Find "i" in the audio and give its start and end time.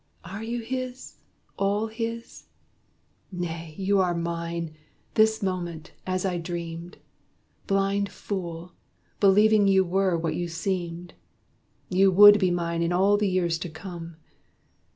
6.25-6.39